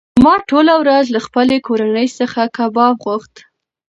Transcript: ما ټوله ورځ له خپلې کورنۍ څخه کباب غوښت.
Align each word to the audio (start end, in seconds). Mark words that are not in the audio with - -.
ما 0.23 0.33
ټوله 0.49 0.73
ورځ 0.81 1.05
له 1.15 1.19
خپلې 1.25 1.57
کورنۍ 1.67 2.07
څخه 2.19 2.41
کباب 2.57 2.95
غوښت. 3.05 3.33